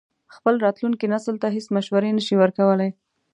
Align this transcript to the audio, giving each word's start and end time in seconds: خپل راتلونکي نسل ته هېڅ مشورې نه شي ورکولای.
خپل 0.35 0.53
راتلونکي 0.65 1.05
نسل 1.13 1.35
ته 1.41 1.47
هېڅ 1.55 1.65
مشورې 1.75 2.11
نه 2.17 2.21
شي 2.27 2.35
ورکولای. 2.39 2.89